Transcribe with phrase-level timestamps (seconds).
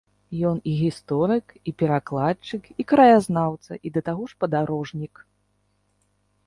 [0.51, 5.15] Ён і гісторык, і перакладчык, і краязнаўца, і да таго ж падарожнік.